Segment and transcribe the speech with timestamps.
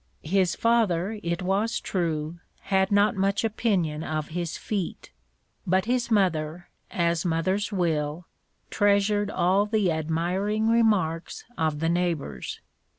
[0.23, 5.11] His father, it was true, had not much opinion of his feat,
[5.67, 8.25] but his mother, as mothers will,
[8.71, 12.61] treasured all the admiring remarks of the neighbours.